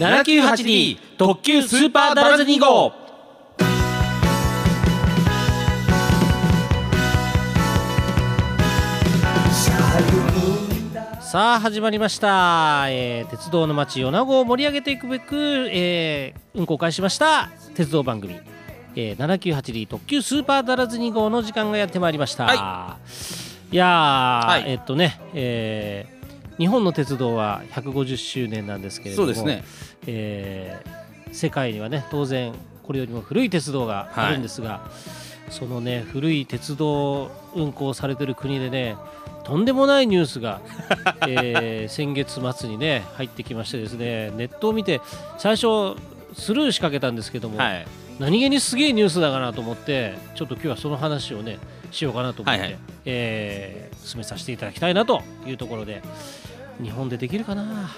[0.00, 2.92] 798D 特急スーパーダラズ2号。
[11.20, 17.50] さあ始まりました、えー鉄道の街米子を盛り上げていくべく、えー運行を開始しました。
[17.74, 18.40] 鉄道番組、
[18.96, 22.96] えー、798D 特急スーパーダラズ2号の時間がやってまいりました、、は
[23.70, 23.76] い。
[23.76, 24.64] やー、はい。
[24.66, 26.19] えっとね、えー
[26.60, 29.64] 日本の鉄道は150周年なんですけれどもね。
[30.06, 31.00] えー
[31.32, 34.90] 世界にはね当然これよりも古い鉄道があるんですが、
[35.48, 38.96] そのね古い鉄道運行されてる国でね
[39.44, 40.60] とんでもないニュースが、
[41.28, 45.00] えー先月末にね入ってきましてですねネットを見て
[45.38, 45.94] 最初
[46.34, 47.86] スルーしかけたんですけども、はい。
[48.18, 51.58] 何気にすげえニュースだかなと思ってちょっと今日はその話をね
[51.90, 52.78] しようかなと思って、はいはい。
[53.06, 56.02] えー進めさせていただきたいなというところで
[56.82, 57.90] 日本でできるかな？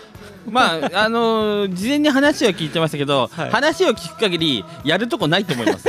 [0.47, 3.51] まああのー事前に話は聞いてましたけど、はい。
[3.51, 5.89] 話を聞く限りやるとこないと思います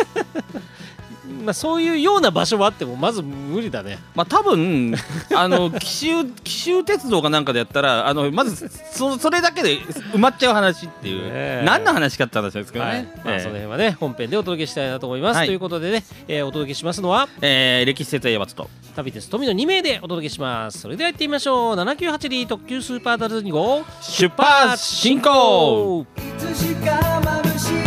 [1.44, 4.00] まあそういうような場所はあってもまず無理だね。
[4.16, 4.96] まあ多分
[5.36, 11.64] あの紀州紀州鉄道かなんかでやったらあのまずそそれだけで埋まっちゃう話っていう、ねえ。
[11.66, 13.04] 何の話かって話ですけどね、はい。
[13.04, 13.40] まあ、ええ。
[13.40, 15.48] その辺はね本編でお届けしたいなと思います、はい。
[15.48, 20.80] ということでね、えーお届けしますのはえー歴史設営バツと旅鉄富の2名でお届けします。
[20.80, 21.76] それでは行ってみましょう。
[21.76, 23.84] 798D 特急スーパーダル2号。
[24.02, 26.06] 出発進行。
[26.18, 26.92] いつしか
[27.24, 27.83] 眩しい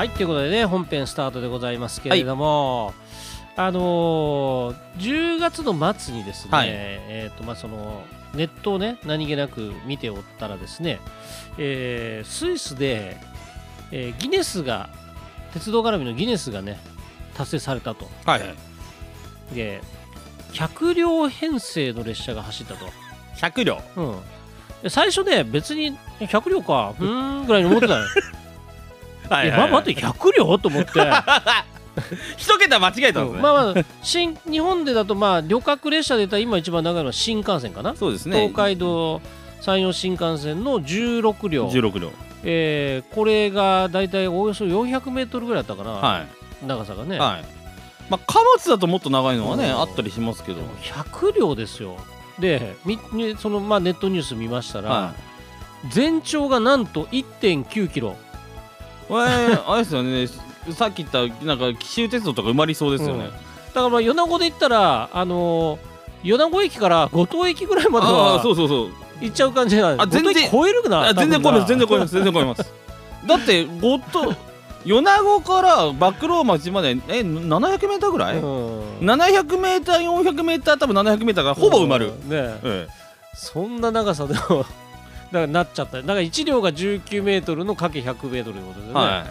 [0.00, 2.94] はいということでね本編スタートでございますけれども、
[3.54, 6.68] あのー10月の末にですね、はい。
[6.70, 11.00] えーとまあ、そのネットをね何気なく見ておったらですね、
[11.58, 13.18] えースイスで、
[13.92, 14.88] えーギネスが
[15.52, 16.78] 鉄道絡みのギネスがね
[17.34, 18.08] 達成されたと。
[18.24, 19.54] はい。
[19.54, 19.82] で
[20.54, 22.86] 100両編成の列車が走ったと、
[23.36, 23.82] 100両。
[23.96, 24.16] うん、
[24.82, 26.94] で最初ね別にえ100両か。
[26.98, 28.06] うーんぐらいに思ってたの
[29.30, 30.90] よはいえま待って100両と思って。
[32.36, 38.36] 一桁間違えたんですね、まあまあ新日本でだとまあ旅客列車で言ったら今一番長いのは新幹線かな、そうですね。
[38.36, 39.20] 東海道
[39.60, 42.12] 山陽新幹線の16両、16両。
[42.42, 46.24] えーこれがだいたいおよそ400メートルぐらいだったかな、は
[46.66, 47.44] 長さがね、いはい。
[48.08, 49.80] まあ貨物だともっと長いのはねうん。
[49.80, 50.60] あったりしますけど。
[50.82, 51.96] 100両ですよ。
[52.38, 52.76] で
[53.38, 55.14] そのまあネットニュース見ましたら、は
[55.90, 58.10] 全長がなんと1.9キロ。
[58.10, 58.29] い、
[59.10, 60.26] えー、あれですよね。
[60.74, 63.30] さっき言ったなんか紀州鉄道とか埋まりそうですよね、うん。
[63.30, 65.90] だからまあ米子で言ったらあのー
[66.22, 68.88] 米子駅から五島駅ぐらいまではそうそうそう。
[69.22, 71.08] 行っちゃう感じなんであ全然超えるな？
[71.08, 71.68] あ全然超えます。
[71.68, 72.14] 全然超えまます。
[72.14, 72.72] 全然超えます。
[73.26, 74.34] だってごと
[74.84, 78.98] 米子から馬喰町までえ700メーターぐらい、うん。
[79.00, 82.28] 700メーター400メーター多分700メーターがほぼ埋まる、うん。
[82.28, 82.88] ねえ。
[83.34, 84.66] そんな長さでも
[85.32, 85.98] だからなっちゃった。
[85.98, 89.26] だから1両が19メートルのかけ100メートルということでね、えは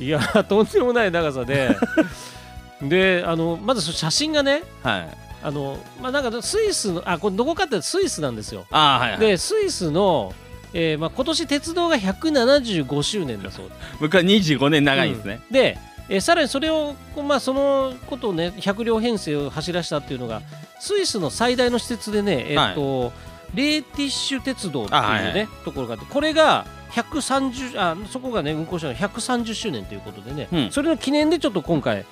[0.00, 0.08] い。
[0.08, 1.76] やとんでもない長さで。
[2.82, 5.08] であのまず写真がねいはい。
[5.42, 8.64] あのまあなんかスイスのあこれどこかってスイスなんですよ。
[8.70, 9.20] はいはい。
[9.20, 10.32] でスイスの、
[10.72, 13.68] えーまあ、今年鉄道が175周年だそう。
[13.68, 15.78] で僕は25年長いですね、で、
[16.08, 16.94] えーさらにそれを、
[17.26, 20.42] まあ、そのことをね100両編成を走らせたっていうのが
[20.78, 23.12] スイスの最大の施設でね、えーと
[23.54, 25.48] レーティッシュ鉄道っていうね、あはいはい。
[25.64, 30.70] ところがあってこれが130あそこがね運行したのが130周年ということでね、うん。
[30.70, 32.04] それの記念でちょっと今回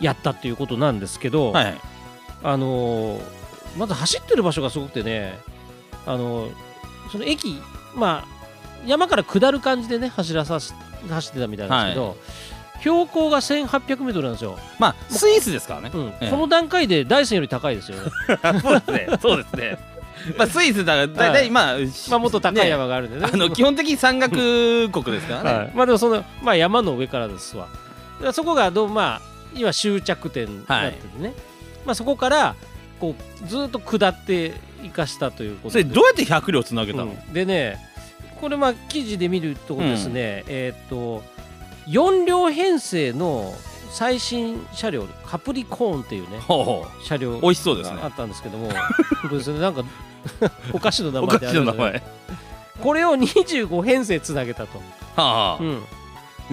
[0.00, 1.64] やったっていうことなんですけど、はい。
[1.64, 1.80] はい
[2.42, 3.38] あのー
[3.76, 5.38] まず走ってる場所がすごくてね、
[6.06, 6.52] あのー
[7.10, 7.60] その駅、
[7.94, 8.28] まあ、
[8.86, 10.72] 山から下る感じでね走らさし
[11.08, 12.16] 走ってたみたいなんですけど、
[12.80, 15.90] 標高が1800メートルなんですよ、まあスイスですからね。
[15.92, 16.06] うん。
[16.08, 16.30] ええ。
[16.30, 18.02] この段階で大山より高いですよね、
[18.62, 19.08] そうですね。
[19.20, 19.78] そうですね
[20.36, 21.76] まあスイスだから大体まあ、
[22.08, 23.28] まあもっと高いね山があるんでね。
[23.32, 27.68] あの基本的に山岳国ですからね、はい、まあでもその、まあ、山の上からですわ。
[28.32, 29.22] そこがどうまあ
[29.54, 31.34] 今終着点になっててね、
[31.84, 32.56] まあそこから
[33.00, 34.54] こうずっと下って
[34.84, 35.82] いかしたということで。
[35.82, 37.32] それどうやって100両つなげたの、うん。
[37.32, 37.78] でね
[38.40, 41.22] これまあ記事で見るとですね、えーっと
[41.88, 43.54] 4両編成の
[43.90, 46.40] 最新車両カプリコーンっていうね
[47.02, 47.96] 車両う美味しそうですね。
[47.96, 48.68] があったんですけども。
[49.22, 49.82] これですねなんか
[50.72, 51.60] お菓子の名お前である。
[51.62, 52.02] んで菓子の名前。
[52.80, 54.78] これを25編成つなげたと。
[55.16, 55.82] はあ、うん。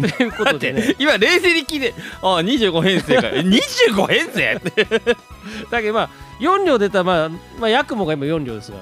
[0.01, 0.95] ということでね。
[0.99, 3.27] 今冷静に聞いてああ25編成か。
[3.33, 4.85] え25編成って。
[5.71, 6.09] だけどまあ
[6.39, 7.29] 4両出たら、まあ、
[7.59, 8.77] まあヤクモが今4両ですが。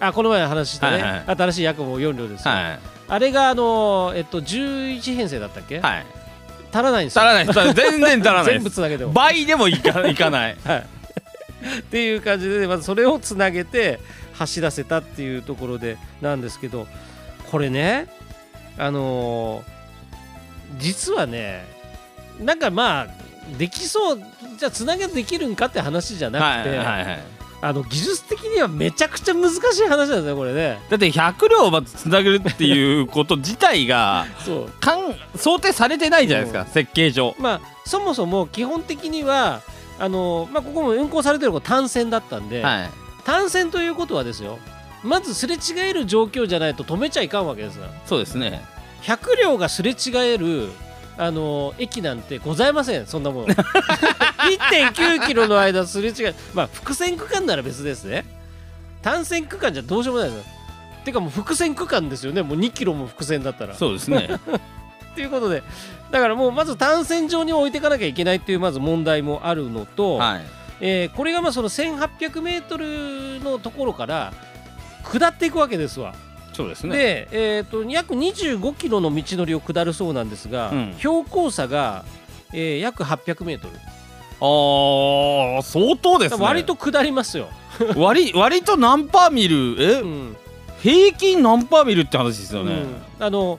[0.00, 1.22] あこの前話したね、はいはい。
[1.26, 2.78] 新しいヤクモ4両ですよ、はい。
[3.08, 6.06] あれがあのえっと11編成だったっけ、はい。
[6.72, 7.22] 足らないんですよ。
[7.22, 7.74] 足らない。
[7.74, 9.12] 全然足らない全部つなげても。
[9.12, 10.56] 倍でもいかいかない。
[10.64, 10.86] はい、
[11.80, 14.00] っていう感じで、まずそれをつなげて
[14.38, 16.86] 走らせたっていうところでなんですけど
[17.50, 18.08] これね
[18.78, 19.78] あのー
[20.78, 21.64] 実はね
[22.38, 23.06] なんかまあ
[23.56, 24.18] できそう
[24.58, 27.18] じゃあつなげできるんかって話じゃなくて、はいはいはい
[27.60, 30.78] あの技術的にはめちゃくちゃ難しい話なんですねこれね。
[30.90, 34.70] だって100両をつなげるっていうこと自体が そう。
[34.78, 36.66] かん想定されてないじゃないですか、うん。
[36.68, 37.34] 設計上。
[37.40, 39.60] まあそもそも基本的には
[39.98, 42.90] あのーまあ、ここも運行されてるのが単線だったんで、はい
[43.28, 44.58] 単線ということはですよ
[45.04, 48.62] まずすれ違える状況じゃないと止めちゃいかんわけですがそうですね。
[49.02, 50.70] 100両がすれ違える
[51.18, 53.48] あの駅なんてございませんそんなもの。
[54.48, 58.24] 1.9キロの間すれ違えまあ複線区間なら別ですね。
[59.02, 60.44] 単線区間じゃどうしようもないですよ。
[61.04, 62.42] てかもう複線区間ですよね。
[62.42, 63.74] もう2キロも複線だったら。
[63.74, 64.30] そうですね。
[65.14, 65.62] ということで
[66.10, 74.32] だからもうまず単線上に置いていかなきゃいけないっていうまず問題もあるのと、はいえーこれがまあその 1800m のところから
[75.04, 76.14] 下っていくわけですわ。
[76.52, 76.96] そうですね。
[76.96, 80.94] で、えー、と約25キロの道のりを下るそうなんですが、うん。
[80.98, 82.04] 標高差が、
[82.52, 83.60] えー約 800m
[84.40, 86.44] あー相当ですね。
[86.44, 87.48] 割と下りますよ。
[87.96, 90.36] 割割と何パーミルえ、うん。
[90.80, 92.72] 平均何パーミルって話ですよね、
[93.18, 93.24] うん。
[93.24, 93.58] あの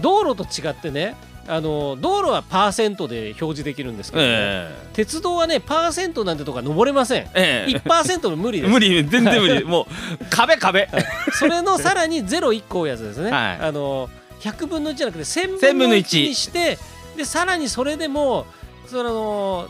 [0.00, 7.22] 道路と違ってねあの道路はパーセントで表示できるんですけど、え鉄道はねパーセントなんてとか登れません。
[7.34, 7.70] ええ。
[7.70, 8.70] え1%の無理です。
[8.72, 9.64] 無理全然無理。
[9.64, 10.88] もう壁壁。
[11.32, 13.58] それのさらに01個多いやつですね、はい。
[13.60, 14.08] あの
[14.40, 16.78] 100分の1じゃなくて1000 1000分の分の1 1にして
[17.16, 18.46] でさらにそれでも
[18.86, 19.68] その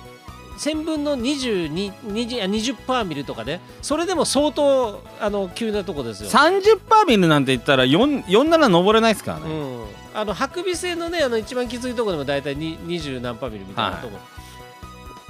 [0.59, 3.61] 1000分の22 20あ20パーミルとかね。
[3.83, 6.31] それでも相当あの急なとこですよ。
[6.31, 9.85] 30パーミルなんて言ったら4 47登れないですからね、うん、
[10.15, 14.19] あの白尾線のねあの一番きついところでも大体に20何パーミルみたいなとこ、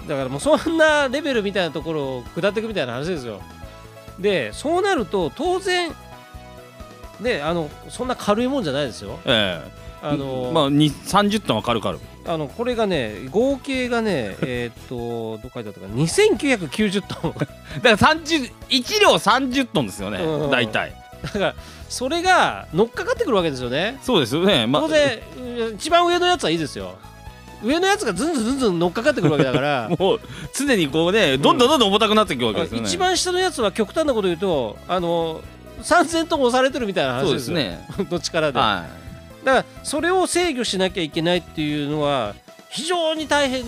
[0.07, 3.41] だからもうそんなレベルみたいなところを下っていくみたいな話ですよ。
[4.19, 5.91] でそうなると当然
[7.21, 9.19] ねあのそんな軽いもんじゃないですよ。
[9.25, 9.85] ええ。
[10.05, 15.95] あの、まあに30トンは軽々あのこれがね合計がね えーっとどっかにあったかな。
[15.95, 17.35] 2990トン。
[17.83, 20.19] だから30 1両30トンですよね。
[20.19, 20.51] うん。
[20.51, 20.95] 大体。
[21.23, 21.55] だから
[21.89, 23.99] それが乗っかかってくるわけですよね。
[24.03, 26.97] そうですよね、ま当然うん一番上のやつはいいですよ。
[27.63, 29.89] 上のやつがずんずんずんずん乗っかかってくるわけだから。
[29.99, 30.21] もう
[30.55, 35.41] 常にこうねどんどんどんどん重たくなっていくわけですよね、一番下のやつは極端なこと言うとあの
[35.83, 37.87] 3000トン押されてるみたいな話ですすね。
[37.97, 38.85] 本当力で、は
[39.45, 42.35] だからそれを制御しなきゃいけないっていうのは
[42.71, 43.65] 非常に大変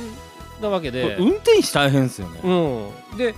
[0.61, 3.35] なわけで、運転手大変ですよね、うん、で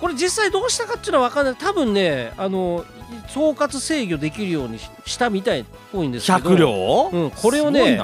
[0.00, 1.56] これ実際どうしたかっていうのは分かんない。
[1.56, 2.84] 多分ねあの
[3.28, 6.50] 総括制御できるようにししたみたいっぽいんですけど。
[6.50, 8.00] 100両、うんこれをね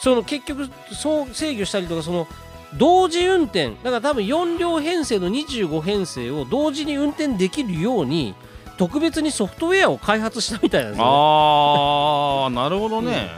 [0.00, 2.26] その結局そう制御したりとかその
[2.74, 3.70] 同時運転。
[3.82, 8.34] だから多分4両編成の25編成を同時に運転できるように
[8.82, 13.30] 特別にソフトウェアを開発したみたいなんですよ、ね、あーなるほどね、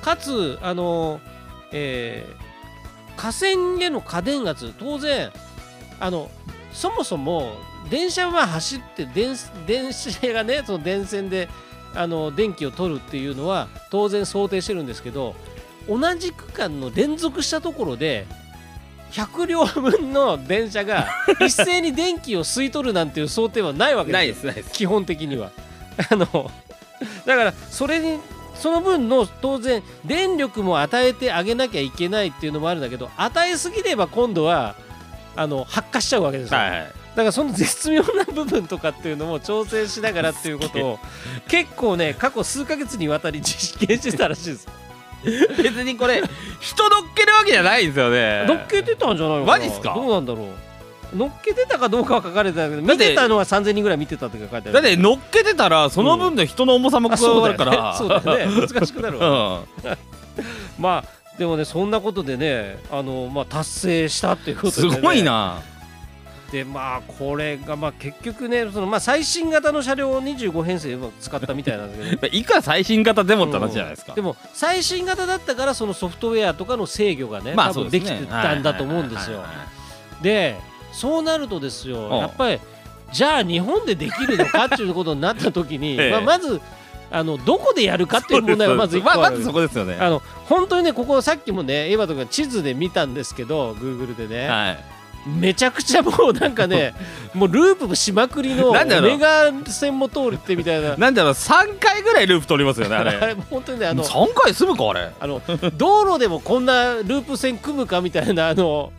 [0.00, 1.20] かつあの、
[1.70, 2.42] えー
[3.14, 5.30] 河川への過電圧当然
[6.00, 6.30] あの
[6.72, 7.52] そもそも
[7.90, 9.36] 電車は走って電
[9.66, 11.48] 電車がねその電線で
[11.94, 15.36] あの電気を取るっていうのは当然想定してるんですけど
[15.86, 18.26] 同じ区間の連続したところで
[19.12, 21.06] 100両分の電車が
[21.40, 24.18] 一斉に電気を吸い取るなんていう想定はないわけですよ。
[24.18, 24.72] ないですないです。
[24.72, 25.50] 基本的には。
[26.10, 26.50] あの
[27.26, 28.18] だからそれに
[28.54, 34.74] その分の当然電力も与えてあげなきゃいけないっていうのもあるんだけど与えすぎれば今度は
[35.36, 36.80] あの発火しちゃうわけですよ、はいはい。
[36.80, 36.84] だ
[37.16, 40.98] からその絶妙な部分とかっていうのも調整しながらっていうことを
[41.48, 44.68] 結構ね過去数ヶ月にわたり実験してたらしいです
[45.62, 46.22] 別にこれ
[46.60, 48.44] 人乗っけるわけじゃないんですよね。
[48.46, 49.58] 乗っけてたんじゃないのかな。
[49.58, 49.94] マジっすか？
[49.94, 51.16] どうなんだろう。
[51.16, 54.72] 乗っけてたかどうかは書かれてないけどだって見てたのは3000人ぐらい見てたって書いてある。
[54.72, 58.66] だって乗っけてたらその分で人の重さも加わるから、そうだよね。
[58.66, 59.60] 難しくなるわ。
[59.84, 59.96] うん。
[60.78, 65.60] まあでもねそんなことでねあの、まあ、達成したっていうことで、ね、すごいな
[66.52, 72.26] でまあこれがまあ結局ねその、まあ、最新型の車両を25編成を使ったみたいなんですけど。
[72.36, 79.42] いくら最新型でもって話じゃないですか、でも最新型だったからそのソフトウェアとかの制御がね、まあ多分できてたんだと思うんですよ。
[80.20, 80.60] で
[80.92, 82.18] そうなるとですようん。
[82.18, 82.60] やっぱり
[83.12, 86.10] じゃあ日本でできるのかっていうことになった時に、 ええ。
[86.10, 86.60] まあ、まず
[87.10, 89.96] あのどこでやるかっていう問題がまず一個あるまあまずそこですよね。
[89.98, 96.94] あの本当にねここさっきもねエヴァとか地図で見たんですけど Google でね、はいめちゃくちゃもうなんかね
[97.34, 100.96] もうループしまくりのメガ線も通るってみたいな。
[100.96, 103.12] なんだろう3回ぐらいループ取りますよねああれ。
[103.28, 105.10] れ本当にねあの3回済むかあれ。
[105.18, 105.40] あの
[105.76, 108.92] 道路でもこんなループ線組むかみたいなあの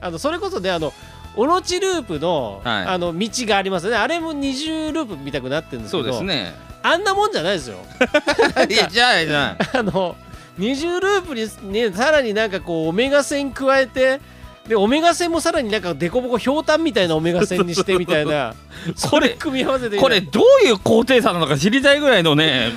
[0.00, 0.92] あのそれこそねあの
[1.36, 2.84] オロチループの,、はい。
[2.86, 3.96] あの道がありますよね。
[3.96, 6.54] あれも二重ループみたくなってるんですけそどうですね。
[6.82, 7.78] あんなもんじゃないですよ。
[8.68, 9.78] いやじゃあじゃあ。
[9.78, 10.16] あの
[10.58, 14.20] 二重ループにねさらになんかこうオメガ線加えて
[14.68, 18.54] でオメガ線もさらになんかデコボコひょうたんみたいなオメガ線にしてみたいな。
[19.10, 22.72] これ組み合わせてこれどういう高低差なのか知りたいぐらいのね。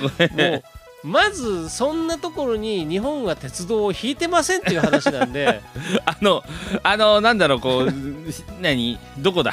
[1.04, 5.60] まずそんなところに日本は鉄道を引いてませんっていう話なんで。
[6.06, 6.42] あの
[6.82, 7.92] あのなんだろうこう
[8.62, 8.98] 何？
[9.18, 9.52] どこだ？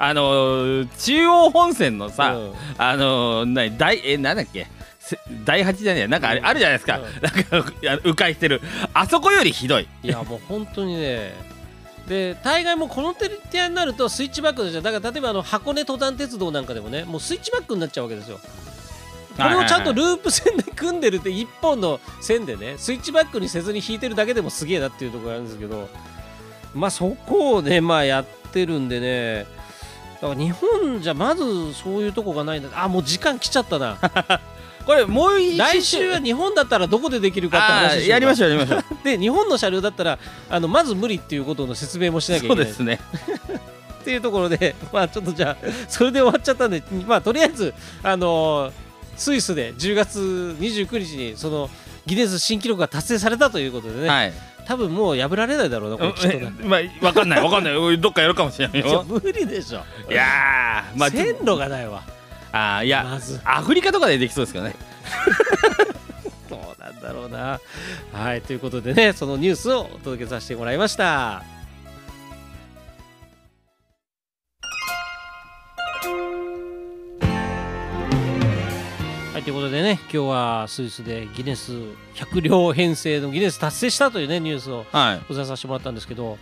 [0.00, 2.52] あの中央本線のさ、うん。
[2.78, 3.76] あの何？
[3.78, 4.66] 大えなんだっけ？
[5.00, 6.46] せ第八じゃねえなんかあれ,、うん。
[6.46, 8.60] あるじゃないですか、なんかいや迂回してる。
[8.92, 9.88] あそこよりひどい。
[10.02, 11.32] いやもう本当にね
[12.08, 18.38] で大概もうこのテリになるとスイッチバックでしょだから例えばあの箱根登山鉄道なんかでもねもうスイッチバックになっちゃうわけですよ。
[19.36, 25.88] これをちゃんとループ線で組んでるって一本の線でねスイッチバックにせずに引いてるだけでもすげえなっていうところがあるんですけど
[26.74, 29.46] まあそこをねまあやってるんでね
[30.20, 32.70] だから日本じゃまずそういうとこがないんだ。
[32.82, 33.98] あもう時間来ちゃったな
[34.88, 38.84] これもう一来週は日本だったらどこでできるかってあ話しやりましょうやりましょう。
[39.04, 40.18] で日本の車両だったら
[40.48, 42.56] あのまず無理っていうことの説明もしなきゃいけない。
[42.56, 42.98] そうですね。
[44.00, 48.72] っていうところでまあちょっとじゃあそれで終わっちゃったんでまあとりあえずあのー
[49.18, 51.68] スイスで10月29日にその
[52.06, 54.32] ギネス新記録が達成されたということでね、はい。
[54.64, 57.42] 多分もう破られないだろうな これきっとなまあわかんない。
[57.42, 58.00] わかんない。
[58.00, 59.04] どっかやるかもしれないよ。
[59.06, 59.82] 無理でしょ。
[60.10, 62.02] いやーまあ線路がないわ
[62.52, 63.40] あーいや、まず。
[63.44, 64.74] アフリカとかでできそうですけどね。
[66.48, 67.60] どうなんだろうな。
[68.12, 71.42] はいということでねそのニュースをお届けさせてもらいました。
[79.32, 81.72] はいということでね今日はスイスでギネス
[82.14, 85.20] 100両編成のギネス達成したというねニュースをはい。
[85.30, 86.38] お伝えさせてもらったんですけど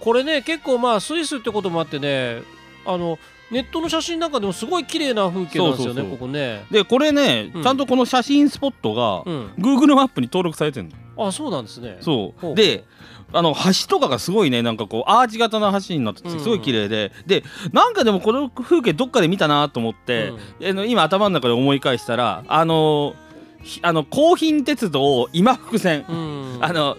[0.00, 2.42] これね結構まあスイスってこともあってね
[2.84, 3.18] あの
[3.50, 6.64] ネットの写真なんかでもすごい綺麗な風景なんですよねここね。
[6.70, 7.62] でこれね、うん。
[7.62, 9.50] ちゃんとこの写真スポットが、うん。
[9.58, 11.26] Google マップに登録されてるの。
[11.28, 11.98] あそうなんですね。
[12.00, 12.54] そう。
[12.54, 12.84] で
[13.32, 23.14] あの橋とかがすごいねなんかこうアーチ型の橋になっててうんすごい綺麗で、でなんかでもこの風景どっかで見たなと思って、あの今頭の中で思い返したらあの
[23.62, 26.58] ひあの京浜鉄道今福線、うん。
[26.60, 26.96] あの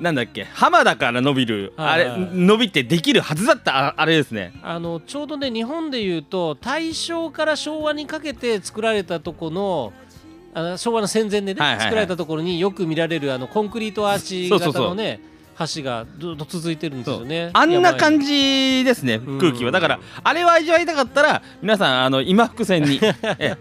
[0.00, 2.10] なんだっけ浜田から伸びる、はいはい。
[2.10, 4.52] あれ伸びてできるはずだったああれですね。
[4.62, 9.92] あのちょうどね日本でいうと大正から昭和にかけて作られたとこの
[10.54, 11.84] あの昭和の戦前でね、はいはいはい。
[11.84, 15.20] 作られたところによく見られるあのコンクリートアーチ型のね
[15.58, 17.50] 橋がずっと続いてるんですよね。
[17.54, 18.26] あんな感じ
[18.80, 19.70] じですねうん空気は。
[19.70, 23.56] だからあれを味わいたかったら皆さんあの今福線に ええ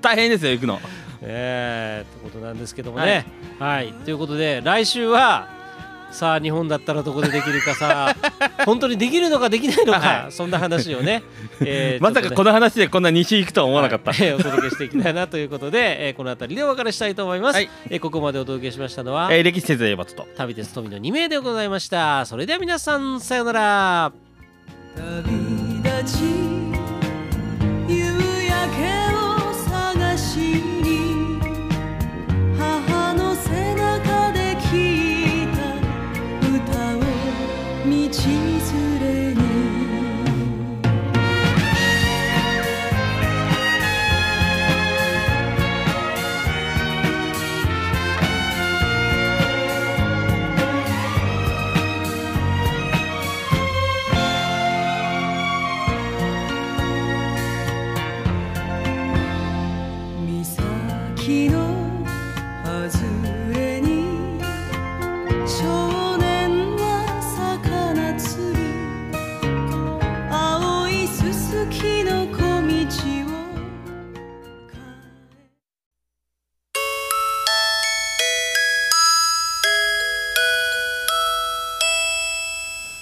[0.00, 0.80] 大変ですよ行くの。
[1.26, 3.24] えー、ってことなんですけどもね。
[3.58, 5.48] はい、ということで来週は
[6.14, 8.14] さあ日本だったらどこでできるかさ
[8.64, 11.22] 本当にできるのかできないのか、はいそんな話をね、
[11.60, 17.70] えー まさかこの話でこんな西行くとは思わなかった、はいえーお届けしていきたいなということで、えーこの辺りでお別れしたいと思います、はい。
[17.90, 22.24] えーここまでお届けしましたのは、えー歴史先生バツと旅鉄富の2名でございました。
[22.26, 24.12] それでは皆さんさようなら。
[24.96, 26.53] 旅立ち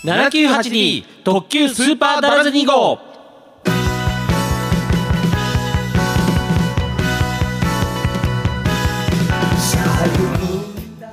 [0.04, 2.98] 7 9 8 d 特急スーパーダラズ2号。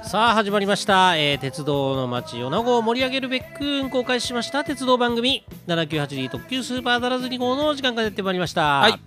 [0.02, 4.64] さあ始まりました、えー鉄道の街米子を盛り上げるべく公開しました。
[4.64, 8.80] 鉄道番組 798D 特急スーパーダラズ2号の時間がやってまいりました。
[8.80, 9.00] はい。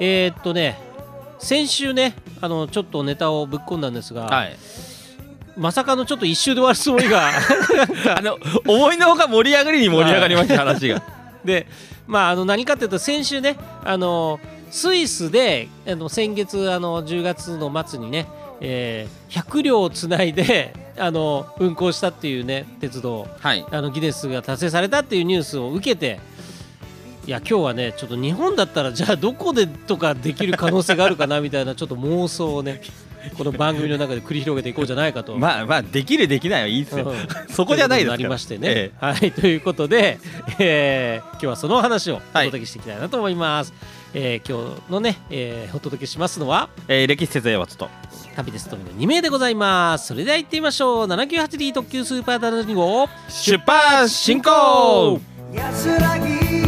[0.00, 0.78] えーっとね
[1.38, 4.56] 先週ねあのちょっとネタをぶっ込んだんですが、はい
[5.56, 7.30] まさかのちょっと一周で終わるつもりが。
[8.16, 11.02] あの思いのほか盛り上がりに盛り上がりました話が。
[11.44, 11.66] で
[12.06, 14.40] まああの何かっていうと先週ねあの
[14.70, 18.26] スイスであの先月あの10月の末にね、
[18.60, 23.26] えー100両をつないであの運行したっていうね鉄道。
[23.40, 23.64] はい。
[23.70, 26.20] あのギネスが達成されたっていうニュースを受けて
[27.26, 32.80] いや今日はねちょっと日本だったらじゃあどこでとかできる可能性があるかなみたいなちょっと妄想をね
[33.36, 35.36] この番組の中で繰り広げていこうじゃないかと。
[35.36, 37.16] まあまあできるできないはいいですよ、うん
[37.52, 38.60] そこじゃないですかなりましてね。
[38.64, 40.18] えはいということで、
[40.58, 43.72] えー今日はその話をおはい届けしていきたいなと思います。
[44.14, 47.90] えー今日のね、えーお届けしますのはえー歴史説明はちょっと
[48.36, 50.06] 旅ですとみの2名でございます。
[50.08, 51.06] それでは行ってみましょう。
[51.06, 55.20] 798D 特急スーパーダラ2号出発進行
[55.52, 56.61] 安らぎ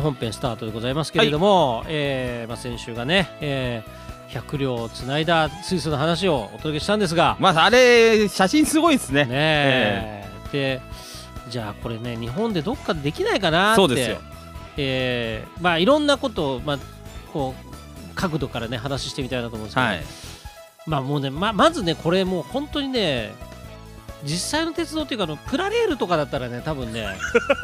[0.00, 9.24] 本編スタートでございますけれども、えーまあ、先週がね、えー100両つないだスイスの話をお届けしたんですが、まああれ写真すごいですね。
[9.24, 10.24] ねえ。
[10.52, 10.82] で
[11.48, 13.76] じゃあこれね日本でどっかでできないかなって。
[13.76, 14.18] そうですよ。
[14.76, 16.78] えーまあいろんなことを、まあ、
[17.32, 20.02] こう角度からね話してみたいなと思うんですけど、はい。
[20.86, 23.32] まあもうねままずねこれもう本当にね
[24.24, 27.06] 実際の鉄道っていうかあのプラレールとかだったらね多分ね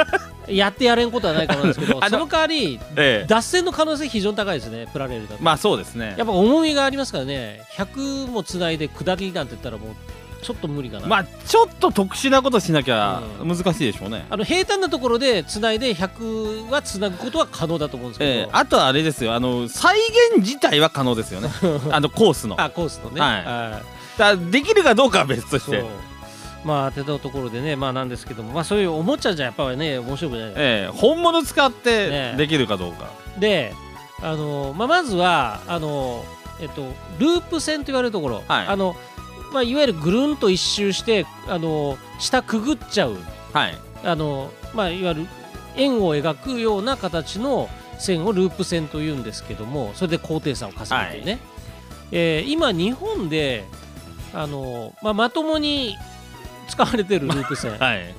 [0.48, 3.26] やってやれんことはないかもですけどその代わりええ。
[3.26, 6.14] 脱線の可能性非常に高いですねプラレールだと、まあそうですね。
[6.16, 9.94] やっぱ重みがありますからね100もつないで下りなんて言ったらもう
[10.42, 13.48] ちょっと無理かな、まあちょっと特殊なことしなきゃうん。
[13.48, 18.48] 難しいでしょうね、あの平坦なところでつないで100はつなぐことは可能だと思うんですけど、ええ。
[18.52, 19.34] あとはあれですよ。
[19.34, 19.98] あの再
[20.34, 21.50] 現自体は可能ですよね。
[21.90, 22.60] あのコースの。
[22.60, 23.82] あコースのね、は
[24.16, 24.18] い。
[24.18, 25.84] だできるかどうかは別として
[26.66, 32.34] まあ当てたところでねまあなんですけどもまあそういうおもちゃじゃやっぱりね面白くない、ええ本物使ってね。
[32.36, 33.72] できるかどうか、で
[34.20, 36.24] あの、まあ、まずはあの、
[36.60, 36.82] えっと、
[37.18, 38.66] ループ線と言われるところ、はい。
[38.66, 38.96] あの
[39.52, 43.16] まあ、いわゆるぐるんと一周してあの下くぐっちゃう。
[43.52, 43.78] はい。
[44.04, 45.26] あの、まあ、いわゆる
[45.76, 51.38] 円を描くような形の線をループ線というんですけどもそれで高低差を稼ぐというね、
[52.12, 53.64] えー今日本で
[54.34, 55.96] あの、まあ、まともに
[56.68, 57.72] 使われてるループ線。
[57.72, 58.14] っはい。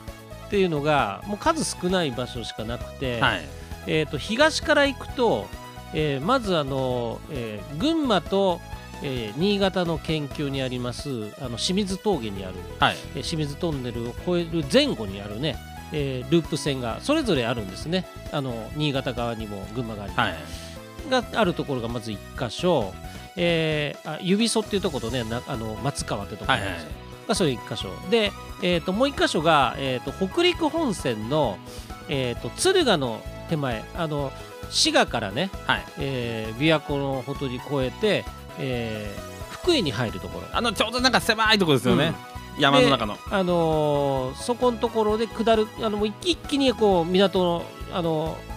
[0.50, 3.42] ていうのがもう数少ない場所しかなくて、はい。
[3.88, 5.48] えー、と東から行くと、
[5.94, 8.60] えーまずあの、えー群馬と、
[9.04, 12.96] えー新潟の県境にありますあの清水峠にある、はい。
[13.16, 15.58] えー清水トンネルを越える前後にあるね、
[15.92, 18.06] えーループ線がそれぞれあるんですね。
[18.32, 20.36] あの新潟側にも群馬側にも、はい。
[21.10, 22.18] があるところがまず1
[22.50, 22.94] 箇所、
[23.36, 27.90] えーあ指曽っていうところとねなあの松川ってところがあるんですよ、がそれ1箇所。
[28.10, 31.58] で、えー、ともう1箇所が、えー、と北陸本線の、
[32.10, 33.84] えー、と敦賀の手前。
[33.96, 34.32] あの
[34.70, 35.86] 滋賀からね、はい。
[36.00, 38.26] えー、琵琶湖のほとり越えて、
[38.60, 39.38] えー
[39.68, 40.48] 福井に入るところ。
[40.54, 42.14] あのちょうどなんか狭いところですよね、
[42.58, 43.18] 山の中の。
[43.30, 48.57] あのーそこのところで下るあのもう一気一気にこう港の、あのー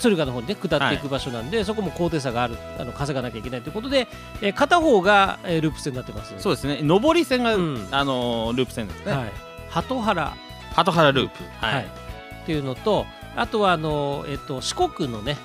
[0.00, 4.08] 敦賀の方にね下っていく場所なんで、そこも高低差があるあの稼がなきゃいけないということで、
[4.40, 6.80] えー片方が、えーループ線になってますそうですね。
[6.82, 7.88] 上り線が、うん。
[7.90, 9.32] あのーループ線ですね、はい、
[9.68, 10.34] 鳩原、
[10.74, 11.44] 鳩原ループ。
[11.64, 11.84] はい、はい。
[11.84, 15.36] っていうのとあとはあのー、えっと四国のね、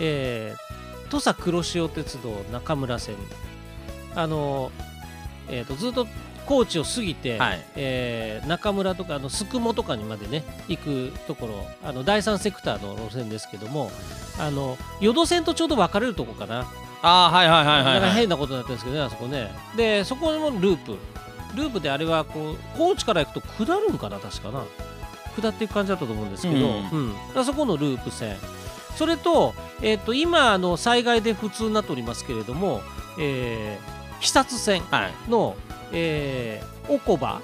[0.00, 3.16] えー土佐黒潮鉄道中村線。
[4.14, 4.72] あのー
[5.50, 6.06] えっとずっと
[6.48, 7.60] 高知を過ぎて、はい。
[7.76, 13.90] えー中村とかあの宿毛とかにまでね行くところあの第三セクターの路線ですけども
[14.38, 16.60] あの淀線とちょうど分かれるとこかな、
[17.02, 19.50] ああはいはいはいはい、だからはい、変なことになってるんですけどねあそこね。
[19.76, 20.96] でそこもループ。
[21.54, 24.64] ループであれはこう高知から行くと下るんかな確かな。
[25.36, 27.14] 下っていく感じだったと思うんですけど、うん。
[27.34, 27.44] うん。
[27.44, 28.36] そこのループ線。
[28.96, 32.80] それと,、えー、と今あの災害で普通になっておりますけれども、
[33.18, 35.30] えー、肥薩線はい。
[35.30, 35.56] の、
[35.92, 37.40] えー、おこば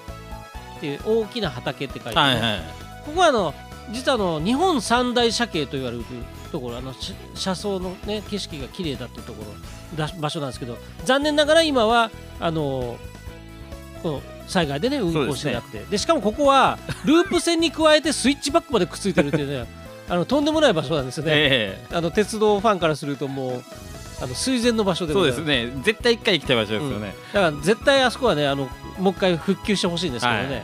[0.76, 2.61] っていう大きな畑って書いてある、はいはい。
[3.07, 3.54] ここはあの
[3.92, 6.04] 実はあの日本三大斜景と言われる
[6.50, 12.96] ところあのし車窓の、ね、景色が綺麗だっていうところだ場所なんですけど残念ながら今はあの
[14.02, 15.85] この災害でね運行してなくて。
[15.85, 19.66] で,、しかもここはループ線に加えてスイッチバックまでくっついてるっていうね
[20.09, 21.87] あのとんでもない場所なんですよね、え。
[21.90, 23.64] あの鉄道ファンからするともう
[24.20, 25.44] あの垂涎の場所えそうです。
[25.44, 25.83] ですね。
[25.83, 30.62] 絶対一回行きたい場所ですよね、だから絶対あそこはねあのもう一回復旧してほしいんですけどね、はい。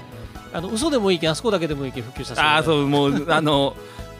[0.52, 3.76] あの嘘でもいいけんあそこだけでもいいけん復旧させてああそうもうあの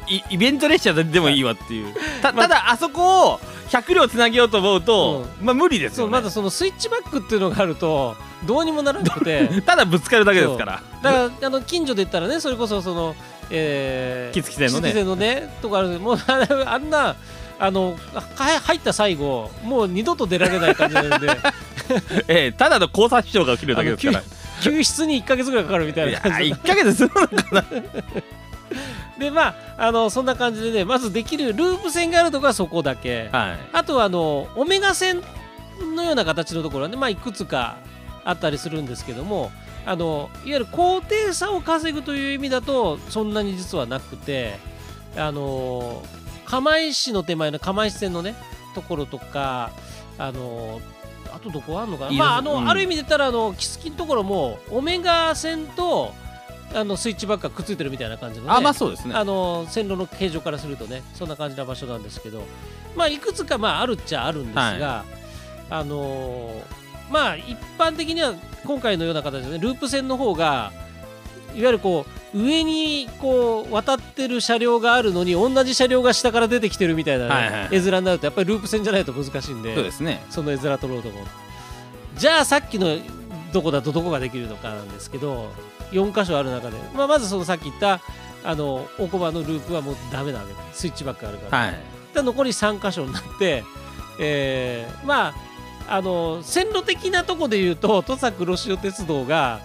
[0.09, 1.95] イイベント列車でもいいわっていう。
[2.23, 5.97] たただあそこを100両つなげようと思うと、まあ無理ですよね。
[5.97, 9.49] そうまずそのスイッチバックっていうのがあるとどうにもならなくて。
[9.65, 10.83] ただぶつかるだけですから。
[11.03, 13.15] だからあの近所で言ったらねそれこそその、
[13.51, 15.05] えー、木月線のね。
[15.05, 17.15] のねとかあるもうああんな
[17.61, 17.97] あの
[18.35, 21.29] か入った最後もう二度と出られない感じなんで。
[22.29, 24.23] ええただの交差視聴が起きるだけですから。
[24.63, 26.53] 救出に1か月ぐらいかかるみたいな感じ。
[26.53, 27.65] 1ヶ月するのかな。
[29.19, 33.59] でまああのそんな感じでねまずできるループ線があるとこはそこだけ、はい。
[33.73, 35.23] あとはあのオメガ線
[35.95, 37.77] のような形のところはね、まあ、いくつか
[38.25, 39.51] あったりするんですけども
[39.87, 44.59] あのいわゆる高低差を稼ぐという意味だとそんなに実はなくて
[45.17, 46.03] あの
[46.51, 48.35] 釜石の手前の釜石線のね
[48.75, 49.71] ところとか
[50.19, 50.81] あの
[51.33, 52.13] あとどこあんのかな？
[52.13, 52.69] まああの、うん。
[52.69, 56.13] ある意味で言ったらあのキスキのところもオメガ線と
[56.75, 59.15] あのスイッチバックがくっついてるみたいな感じの、ね、あまあそうですね。
[59.15, 62.43] あの線路の形状からするとねそんな感じな場所なんですけど
[62.97, 65.05] まあいくつかまああるっちゃあるんですが、
[65.71, 66.63] あのー
[67.11, 68.35] まあ一般的には
[68.65, 70.73] 今回のような形でねループ線の方が
[71.57, 77.69] いわゆるこう上にこう渡ってる車両があるのに同じ車両が下から出てきてるみたいなね、はいはいはい。
[77.73, 79.75] 絵面になるとやっぱりループ線じゃないと難しいんで。
[79.75, 80.25] そうですね。
[80.31, 81.25] その絵面取ろうと思う
[82.17, 82.99] じゃあさっきの
[83.53, 85.51] どこだとどこができるのかなんですけど
[85.93, 88.01] 4箇所ある中で、まあ、まずそのさっき言った
[88.45, 90.41] あの大駒のループはもうダメな
[90.73, 91.75] スイッチバックあるから、はい。
[92.15, 93.65] で残り3箇所になって、
[94.19, 95.35] えーまあ
[95.89, 99.61] あの線路的なとこで言うと土佐黒潮鉄道が、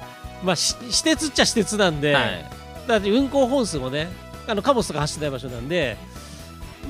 [0.45, 2.45] まあ、し私鉄っちゃ私鉄なんで、はい。
[2.87, 4.09] だって運行本数もね
[4.47, 5.97] あの貨物とか走ってない場所なんで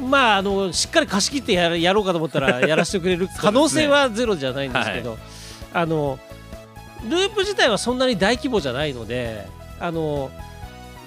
[0.09, 5.17] まああのしっかり貸し切ってやるやろうかと思ったら やらせてくれる可能性はゼロじゃないんですけど
[5.73, 6.19] あの
[7.09, 9.47] ループ自体はそんなに大規模じゃないので
[9.79, 10.31] あの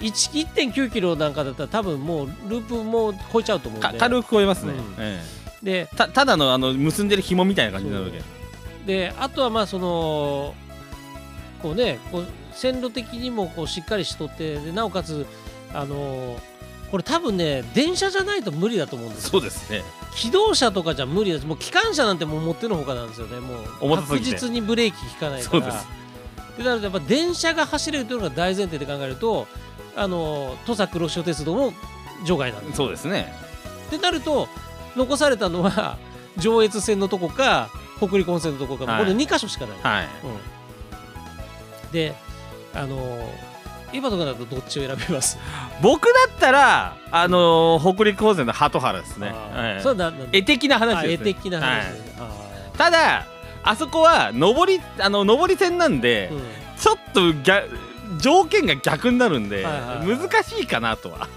[0.01, 3.87] 1 1.9キロなんかだったら多分もうループも超えちゃうと思うんで。
[3.89, 4.95] か軽く超えますね、うん。
[4.97, 5.21] え
[5.61, 8.21] でえたただのあの結んでる紐みたいな感じになるわけ。
[8.85, 10.55] であとはまあその
[11.61, 15.25] こうねこう線路的にもこうしっかりしとってでなおかつ
[15.73, 16.37] あの
[16.91, 19.29] これ多分ね電車じゃないと無理だと思うんですよ。
[19.31, 19.83] そうですね。
[20.15, 21.45] 機動車とかじゃ無理です。
[21.45, 23.39] もう機関車なんてもう持ってのほかなんですよね。
[23.39, 25.61] もう確実にブレーキ効かないから。
[25.61, 25.87] そうです。
[26.57, 29.47] でなるとやっぱ電車が走れるというのが大前提で考えると
[29.95, 31.73] あの土佐黒潮鉄道も
[32.25, 33.31] 除外なんですそうですね。
[33.87, 34.47] ってなると
[34.95, 35.97] 残されたのは
[36.37, 39.05] 上越線のとこか北陸本線のとこか、はい。
[39.05, 40.05] この2箇所しかない、はい。
[40.23, 40.31] うん、
[41.91, 42.15] で
[42.73, 43.49] あのー
[43.91, 45.39] 今とかだとどっちを選びます？
[45.81, 51.67] 僕だったらあのー北陸高専の鳩原ですね、はいそれはななん絵的な話です、ね、的な話。
[51.67, 52.77] はい。
[52.77, 53.25] ただ
[53.63, 56.41] あそこは上りあの上り線なんでー、うん。
[56.77, 57.67] ちょっと逆
[58.19, 60.17] 条件が逆になるんで、はいはいはい。
[60.19, 61.27] 難しいかなとは。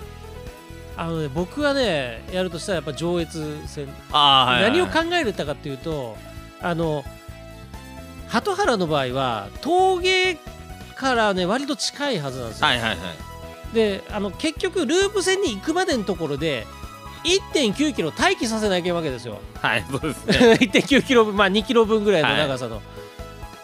[0.94, 6.18] あのね僕はねやるとしたらやっぱ上越線、あーはいはい何を考えれたかっていうと
[6.60, 7.02] あの
[8.32, 10.38] 鳩原の場合は峠
[10.96, 13.74] からね割と近いはずなんですよ、はいはいはい。
[13.74, 16.66] であの結局ループ線に行くまでのところで
[17.54, 19.40] 1.9キロ待機させなきゃいけないわけですよ。
[19.60, 20.52] はいそうですね。
[20.66, 22.80] 1.9キロ分まあ2キロ分ぐらいの長さの、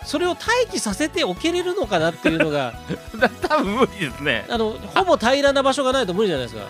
[0.04, 2.74] それを待機させておけれるのかなっていうのが
[3.18, 4.44] だ 多分無理ですね。
[4.50, 6.66] あのほぼ平らな場所がないと無理じゃないですか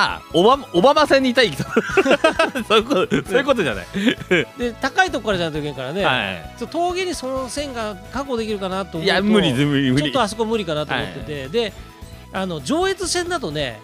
[0.00, 1.64] あオバオバマ線にいたい人。
[2.68, 3.86] そういうことそういうことじゃない、
[4.56, 10.04] で高いとこからじゃないといけんからね、はそう峠にその線が確保できるかなと思うといいや無理無理無理。
[10.04, 11.72] ちょっとあそこ無理かなと思ってて、で
[12.32, 13.80] あの上越線だとね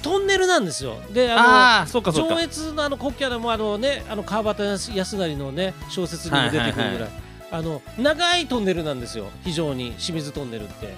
[0.00, 0.96] トンネルなんですよ。
[1.12, 7.10] であの上越のあの国境でもあのねあの川端康成のね小説にも出てくるぐらい,、はいはい
[7.48, 9.26] あの長いトンネルなんですよ。
[9.44, 10.94] 非常に清水トンネルって。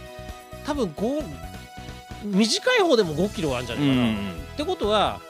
[0.65, 1.25] 多分5
[2.25, 4.17] 短い方でも5キロあるんじゃうないかな、っん
[4.57, 5.21] てことは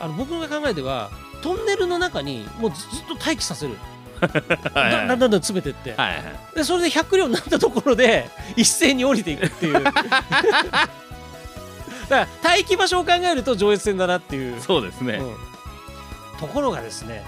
[0.00, 1.10] あの僕の考えでは
[1.42, 3.74] トンネルの中にもうずずっと待機させる。
[4.18, 4.30] はい
[4.74, 6.56] だだんだんだん詰めてって、はいはい。
[6.56, 9.74] でそれで100両になったところで一斉に降りていくっていう。
[9.82, 9.92] だか
[12.08, 15.36] ら待機場所を考えると上越線だなっていう、そうですね、うん。
[16.40, 17.22] ところがですね、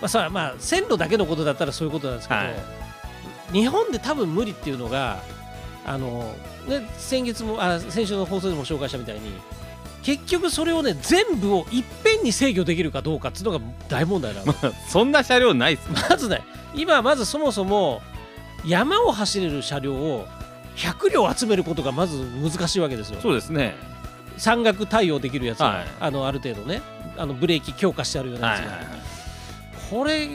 [0.00, 2.54] まあ、それはまあ線路だけのことだったらそういうことなんですけど、はい。
[3.52, 5.22] 日本で多分無理っていうのが
[5.84, 6.34] あの、
[6.68, 9.32] ね、先月もあ先週の放送でも紹介したみたいに
[10.02, 14.54] 結局それをね全部をいっぺんに制御できるかどうかっていうのが大問題なの。
[14.88, 16.42] そんな車両ないっすまずね
[16.74, 18.02] 今まずそもそも
[18.64, 20.26] 山を走れる車両を
[20.76, 23.20] 100両集めることがまず難しいわけですよ。
[23.20, 23.74] そうですね。
[24.36, 25.86] 山岳対応できるやつが、はい。
[26.00, 26.80] あのある程度ね
[27.16, 29.00] あのブレーキ強化してあるようなやつが、はいはいはい。
[29.90, 30.28] これ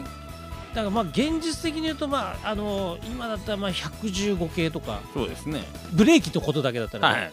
[0.75, 4.99] だからまあ現実的に言うとまああの今だったらまあ115系とか。
[5.13, 5.63] そうですね。
[5.93, 7.31] ブレーキとことだけだったらはね、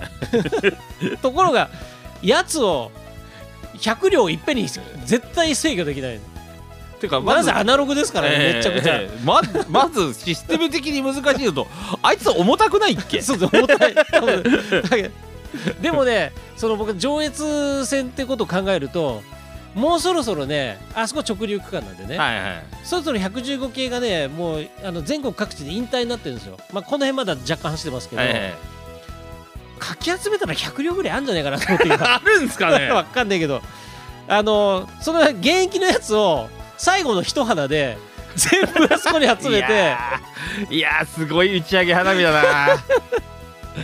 [1.13, 1.17] い。
[1.19, 1.69] ところが
[2.23, 2.93] やつを
[3.79, 6.21] 100両いっぺんに絶対制御できない。
[7.01, 11.67] てかまずまずアナログですからね、めっちゃくちゃ、ええままずシステム的に難しいのと
[12.01, 13.21] あいつ重たくないっけ？
[13.21, 13.95] そう重たい。
[15.83, 19.21] でもねその僕上越線ってことを考えると
[19.75, 22.65] もうそろそろねあそこ直流区間なんでね、はいはい。
[22.85, 28.55] そろそろ115系がねもうあの全国各地で引退になってるんですよ、まあ、この辺まだ若干走ってますけど、はいはい。
[29.79, 31.97] かき集めたら100両ぐらいあるんじゃないかなと思って今。
[32.15, 32.91] あるんすかね。
[32.93, 33.63] わかんないけど。
[34.29, 37.99] あのその現役のやつを最後の一花で
[38.37, 39.97] 全部あそこに集めいて
[40.71, 42.69] いやーすごい打ち上げ花火だな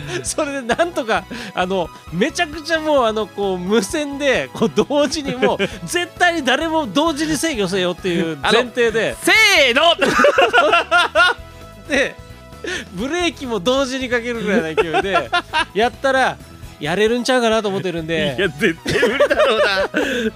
[0.24, 9.16] それでなんとかあのめちゃくちゃもうあのこう無線でこう同時にもう 絶対に誰も同時に制御せよっていう前提で。
[9.22, 9.94] せーの！
[11.88, 12.14] で
[12.94, 15.30] ブレーキも同時にかけるぐらいの勢いで
[15.74, 16.36] やったら
[16.80, 19.88] やれるんちゃうかなと思ってるんいでや絶対無理だろうな。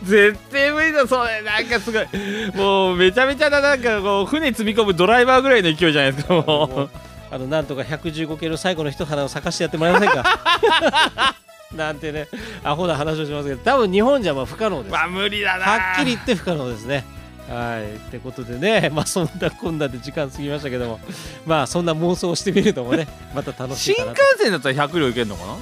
[0.02, 1.42] 絶対無理だそれ。
[1.42, 2.06] なんかすごい。
[2.54, 6.90] もうめちゃめちゃななんかこう船積み込むドライバーぐらいの勢いじゃないですかももう
[7.32, 11.34] あのなんとか115系の最後の一花を咲かしてやってもらえませんか？
[11.74, 12.28] なんてね
[12.62, 17.04] アホな話をしますけど多分日本じゃまあ不可能ですうまあ無理だなはっきり言って不可能ですね。
[17.48, 21.00] はいってことでね、 まあそんなこんなで時間過ぎましたけども、
[21.46, 24.22] まあそんな妄想をしてみるのもね、また楽しい新幹と。
[24.38, 25.52] 線だったら100両いけるのかな？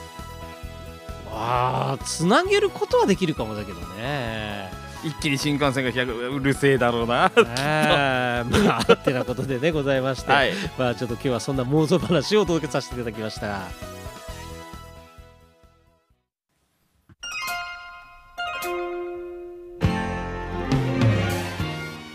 [1.32, 4.70] ああ、つなげることはできるかもだけどね。
[5.02, 7.30] 一気に新幹線が100うるせえだろうな。
[7.36, 8.42] ま
[8.88, 10.52] あってなことでねございまして、はい。
[10.78, 13.60] まあちょっと今日はそんな妄想話をお届けさせていただきました。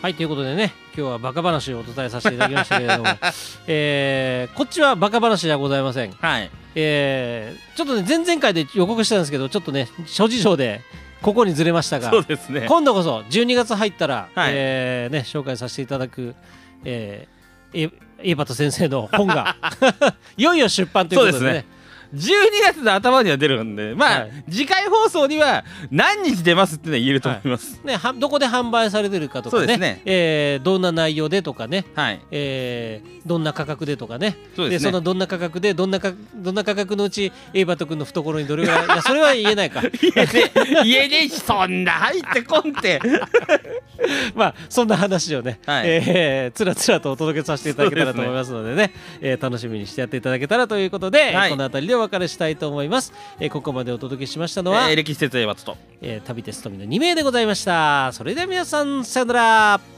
[0.06, 3.10] はいということでね今日はバカ話をお伝えさせていただきましたけれども、
[3.66, 6.52] えーこっちはバカ話ではございません、はい。
[6.76, 10.82] えーちょっとね前々回で予告したんですけどちょっとね諸事情で
[11.26, 12.68] ここにずれましたがそうですね。
[12.70, 14.52] 今度こそ12月入ったら、はい。
[14.54, 16.36] えーね、紹介させていただく、
[16.84, 19.56] えー、エバト先生の本が
[20.38, 21.66] いよいよ出版ということですね
[22.16, 24.44] 12月の頭には出るんでまあ、はい。
[24.50, 27.80] 次回放送には何日出ますってのは言えると思います。
[27.84, 30.02] ね、はどこで販売されてるかとかねそうですね。
[30.06, 32.22] えーどんな内容でとかね、はい。
[32.32, 34.92] えーどんな価格でとかねそうですね。
[34.92, 39.82] そのどんな価格でどんなかどんな価格のうちエイバト君の懐にどれぐらいいやそれは言えないか。
[40.00, 40.52] 言えね
[40.84, 43.02] 言えねえしそんな入ってこんって。
[44.36, 45.84] まあそんな話をね、はい。
[45.88, 51.50] えーつらつらとお届けさせていただけたらと思いますのでねえー楽しみにしてやっていただけたらということで、はい。
[51.50, 55.78] この辺りでお別れしたいと思います、えーここまでお届けしましたのは、えー歴史説明松と。
[56.02, 58.12] えー旅テストミの2名でございました。
[58.14, 59.95] それでは皆さんさよなら